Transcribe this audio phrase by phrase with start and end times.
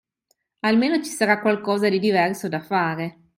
[0.61, 3.19] Almeno ci sarà qualcosa di diverso da fare.